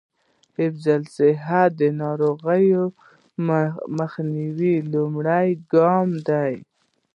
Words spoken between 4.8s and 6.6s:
لومړنی ګام دی.